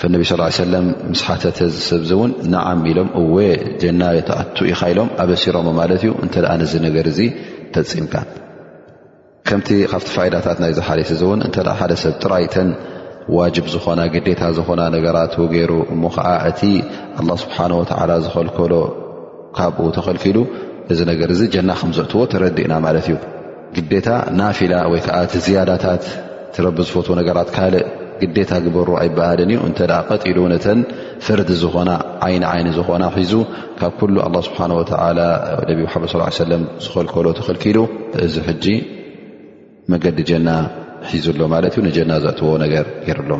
ፈነቢ 0.01 0.23
ስላ 0.29 0.43
ሰለም 0.63 0.85
ምስ 1.13 1.21
ሓተተ 1.27 1.57
ዚ 1.75 1.79
ሰብዚ 1.87 2.11
እውን 2.17 2.31
ንዓም 2.51 2.81
ኢሎም 2.89 3.09
እወ 3.21 3.35
ጀና 3.81 4.01
ተኣቱ 4.29 4.57
ኢካ 4.73 4.81
ኢሎም 4.91 5.09
ኣበሲሮም 5.23 5.67
ማለት 5.79 6.01
እዩ 6.05 6.11
እንተኣ 6.25 6.49
ነዚ 6.61 6.73
ነገር 6.85 7.05
እዚ 7.11 7.19
ተፂምካ 7.75 8.13
ከምቲ 9.49 9.69
ካብቲ 9.93 10.07
ፋይዳታት 10.15 10.57
ናይ 10.63 10.71
ዝሓሊት 10.79 11.09
እዚ 11.15 11.21
እውን 11.27 11.41
እንተ 11.47 11.55
ሓደ 11.79 11.91
ሰብ 12.03 12.13
ጥራይተን 12.23 12.69
ዋጅብ 13.37 13.65
ዝኾና 13.73 13.99
ግዴታ 14.15 14.41
ዝኾና 14.57 14.81
ነገራት 14.95 15.33
ገይሩ 15.53 15.73
እሞ 15.93 16.03
ከዓ 16.15 16.27
እቲ 16.51 16.61
ኣላ 17.21 17.29
ስብሓን 17.43 17.71
ወዓላ 17.81 18.11
ዝኸልከሎ 18.25 18.73
ካብኡ 19.59 19.85
ተኸልኪሉ 19.99 20.37
እዚ 20.93 20.99
ነገር 21.13 21.29
እዚ 21.37 21.41
ጀና 21.55 21.69
ከም 21.81 21.91
ዘእትዎ 21.97 22.21
ተረዲእና 22.33 22.73
ማለት 22.87 23.07
እዩ 23.11 23.17
ግዴታ 23.75 24.07
ናፊላ 24.39 24.73
ወይከዓ 24.93 25.17
እቲ 25.27 25.33
ዝያዳታት 25.47 26.03
ትረቢ 26.55 26.77
ዝፈትዎ 26.87 27.15
ነገራት 27.21 27.49
ካልእ 27.57 27.85
ግታ 28.37 28.53
በሩ 28.75 28.89
ኣይበሃል 29.01 29.39
እተ 29.69 29.79
ቀጢል 30.09 30.37
ነተ 30.53 30.65
ፍርዲ 31.25 31.49
ዝኾና 31.61 31.89
ዓይን 32.25 32.43
ይኒ 32.59 32.67
ዝኾና 32.77 33.03
ሒዙ 33.17 33.33
ካብ 33.79 33.99
لله 34.07 34.25
ስه 34.43 35.65
ድ 35.67 35.87
ص 36.13 36.39
ዝልከሎ 36.93 37.25
ተክልክሉ 37.39 37.77
እዚ 38.25 38.35
መገዲ 39.91 40.19
ጀና 40.29 40.49
ሒዙ 41.11 41.25
ሎ 41.41 41.45
ጀና 41.97 42.11
ዘዎ 42.25 42.49
ሩሎ 43.19 43.33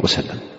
وسلم 0.05 0.56